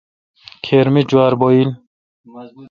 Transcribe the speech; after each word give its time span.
کھیر 0.63 0.85
می 0.93 1.01
جوار 1.09 1.33
بھویل۔ 1.39 1.69